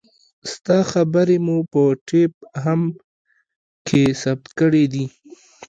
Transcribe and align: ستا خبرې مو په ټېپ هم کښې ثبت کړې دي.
ستا 0.51 0.77
خبرې 0.91 1.37
مو 1.45 1.57
په 1.71 1.81
ټېپ 2.07 2.33
هم 2.63 2.81
کښې 3.87 4.03
ثبت 4.21 4.49
کړې 4.59 4.83
دي. 4.93 5.05